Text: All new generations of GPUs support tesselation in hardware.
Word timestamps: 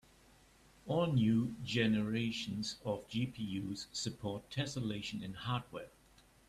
All 0.87 1.13
new 1.13 1.55
generations 1.63 2.77
of 2.83 3.07
GPUs 3.07 3.85
support 3.93 4.49
tesselation 4.49 5.21
in 5.21 5.35
hardware. 5.35 5.89